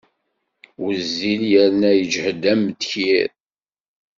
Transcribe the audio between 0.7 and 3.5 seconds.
Wezzil yerna yeǧhed am ddkir.